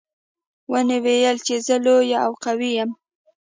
[0.71, 2.91] ونې ویل چې زه لویه او قوي یم.